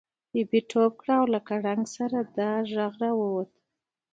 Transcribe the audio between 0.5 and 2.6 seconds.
ټوپ کړه او له کړنګ سره دا